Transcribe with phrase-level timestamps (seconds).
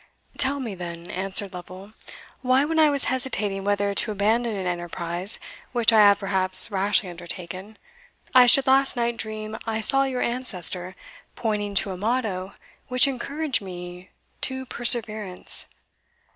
[0.39, 1.93] "Tell me, then," answered Lovel,
[2.41, 5.37] "why when I was hesitating whether to abandon an enterprise,
[5.73, 7.77] which I have perhaps rashly undertaken,
[8.33, 10.95] I should last night dream I saw your ancestor
[11.35, 12.55] pointing to a motto
[12.87, 14.09] which encouraged me
[14.41, 15.67] to perseverance?